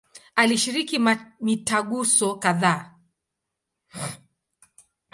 [0.41, 0.97] Alishiriki
[1.45, 2.81] mitaguso kadhaa.